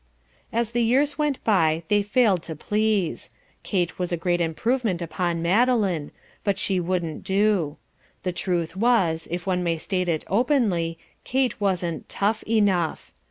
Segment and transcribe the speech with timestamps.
[0.51, 3.29] As the years went by they failed to please.
[3.61, 6.09] Kate was a great improvement upon Madeline.
[6.43, 7.77] But she wouldn't do.
[8.23, 13.11] The truth was, if one may state it openly, Kate wasn't TOUGH enough.